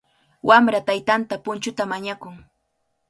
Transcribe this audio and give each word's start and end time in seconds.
Wamra 0.49 0.79
taytanta 0.87 1.35
punchuta 1.45 1.83
mañakun. 1.91 2.35